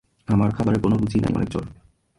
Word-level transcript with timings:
আমার 0.27 0.49
খাবারের 0.51 0.81
কোনো 0.81 0.95
রুচি 0.97 1.17
নাই, 1.19 1.33
অনেক 1.35 1.49
জ্বর। 1.49 1.65